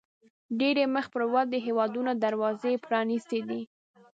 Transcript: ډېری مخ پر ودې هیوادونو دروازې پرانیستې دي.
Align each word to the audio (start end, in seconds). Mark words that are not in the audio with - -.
ډېری 0.59 0.85
مخ 0.95 1.05
پر 1.13 1.21
ودې 1.33 1.59
هیوادونو 1.67 2.11
دروازې 2.23 2.73
پرانیستې 2.85 3.39
دي. 3.49 3.61